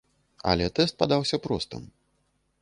Але 0.51 0.69
тэст 0.79 0.97
падаўся 1.03 1.41
простым. 1.45 1.85